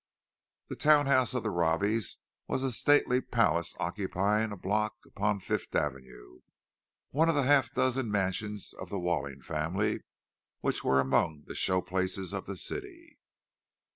The 0.69 0.75
town 0.75 1.05
house 1.05 1.35
of 1.35 1.43
the 1.43 1.51
Robbies 1.51 2.15
was 2.47 2.63
a 2.63 2.71
stately 2.71 3.21
palace 3.21 3.75
occupying 3.79 4.51
a 4.51 4.57
block 4.57 4.95
upon 5.05 5.41
Fifth 5.41 5.75
Avenue—one 5.75 7.29
of 7.29 7.35
the 7.35 7.43
half 7.43 7.71
dozen 7.71 8.09
mansions 8.09 8.73
of 8.73 8.89
the 8.89 8.97
Walling 8.97 9.41
family 9.41 9.99
which 10.61 10.83
were 10.83 10.99
among 10.99 11.43
the 11.45 11.53
show 11.53 11.81
places 11.81 12.33
of 12.33 12.47
the 12.47 12.57
city. 12.57 13.19